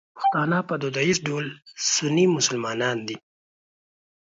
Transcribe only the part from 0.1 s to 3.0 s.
پښتانه په دودیز ډول سني مسلمانان